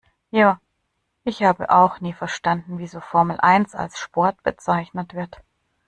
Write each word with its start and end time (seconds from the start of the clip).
Ja, 0.31 0.59
ich 1.25 1.43
habe 1.43 1.69
auch 1.69 1.99
nie 2.01 2.13
verstanden 2.13 2.79
wieso 2.79 3.01
Formel 3.01 3.39
eins 3.39 3.75
als 3.75 3.99
Sport 3.99 4.41
bezeichnet 4.41 5.13
wird. 5.13 5.37